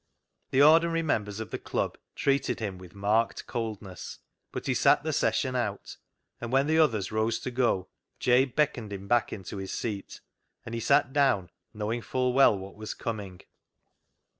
The 0.49 0.63
ordinary 0.63 1.03
members 1.03 1.39
of 1.39 1.51
the 1.51 1.59
Club 1.59 1.95
treated 2.15 2.59
him 2.59 2.79
with 2.79 2.95
marked 2.95 3.45
coldness, 3.45 4.17
but 4.51 4.65
he 4.65 4.73
sat 4.73 5.03
the 5.03 5.13
session 5.13 5.55
out, 5.55 5.97
and 6.39 6.51
when 6.51 6.65
the 6.65 6.79
others 6.79 7.11
rose 7.11 7.37
to 7.41 7.51
go, 7.51 7.87
Jabe 8.19 8.53
beckoned 8.55 8.91
him 8.91 9.07
back 9.07 9.31
into 9.31 9.57
his 9.57 9.71
seat, 9.71 10.19
and 10.65 10.73
he 10.73 10.81
sat 10.81 11.13
down, 11.13 11.51
knowing 11.71 12.01
full 12.01 12.33
well 12.33 12.57
what 12.57 12.73
was 12.75 12.95
coming. 12.95 13.41